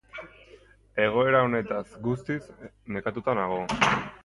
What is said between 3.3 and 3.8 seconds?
nago.